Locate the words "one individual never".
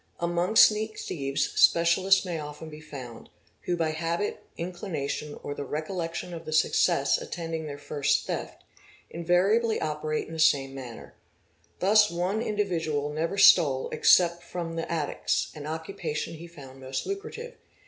12.09-13.37